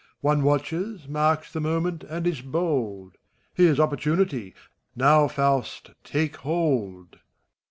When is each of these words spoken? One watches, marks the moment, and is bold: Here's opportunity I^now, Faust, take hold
One 0.21 0.41
watches, 0.41 1.07
marks 1.07 1.53
the 1.53 1.59
moment, 1.61 2.03
and 2.05 2.25
is 2.25 2.41
bold: 2.41 3.19
Here's 3.53 3.79
opportunity 3.79 4.55
I^now, 4.97 5.29
Faust, 5.29 5.91
take 6.03 6.37
hold 6.37 7.19